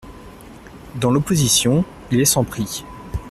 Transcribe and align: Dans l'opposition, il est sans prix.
Dans 0.95 1.11
l'opposition, 1.11 1.85
il 2.09 2.21
est 2.21 2.25
sans 2.25 2.43
prix. 2.43 2.83